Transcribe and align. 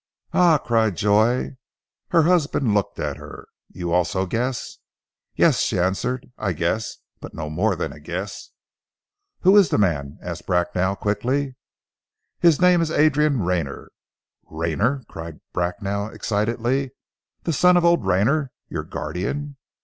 "Ah!" 0.33 0.57
cried 0.57 0.97
Joy. 0.97 1.57
Her 2.07 2.23
husband 2.23 2.73
looked 2.73 2.97
at 2.99 3.17
her. 3.17 3.47
"You 3.71 3.93
also 3.93 4.25
guess?" 4.25 4.79
"Yes!" 5.35 5.59
she 5.59 5.77
answered. 5.77 6.31
"I 6.39 6.53
guess 6.53 6.97
but 7.19 7.35
no 7.35 7.51
more 7.51 7.75
than 7.75 7.93
guess!" 8.01 8.49
"Who 9.41 9.55
is 9.55 9.69
the 9.69 9.77
man?" 9.77 10.17
asked 10.19 10.47
Bracknell 10.47 10.95
quickly. 10.95 11.55
"His 12.39 12.59
name 12.59 12.81
is 12.81 12.89
Adrian 12.89 13.43
Rayner!" 13.43 13.91
"Rayner!" 14.49 15.03
cried 15.07 15.39
Bracknell 15.53 16.07
excitedly. 16.07 16.93
"The 17.43 17.53
son 17.53 17.77
of 17.77 17.85
old 17.85 18.03
Rayner, 18.03 18.51
your 18.69 18.83
guardian?" 18.83 19.57